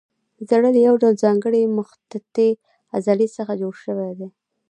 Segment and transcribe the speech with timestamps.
[0.49, 2.49] زړه له یو ډول ځانګړې مخططې
[2.95, 4.11] عضلې څخه جوړ شوی.